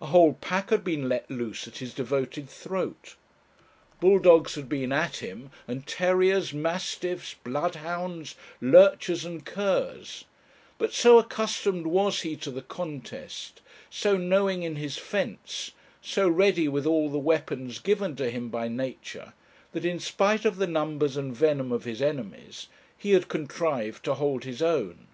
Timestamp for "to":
12.36-12.50, 18.16-18.30, 24.02-24.14